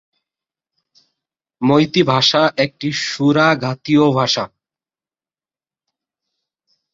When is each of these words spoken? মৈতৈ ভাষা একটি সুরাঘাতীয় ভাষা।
মৈতৈ 1.61 2.03
ভাষা 2.03 2.41
একটি 2.57 2.87
সুরাঘাতীয় 3.03 4.05
ভাষা। 4.11 4.43